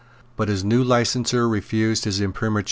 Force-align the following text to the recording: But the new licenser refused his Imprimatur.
But 0.35 0.47
the 0.47 0.63
new 0.65 0.83
licenser 0.83 1.47
refused 1.47 2.05
his 2.05 2.19
Imprimatur. 2.19 2.59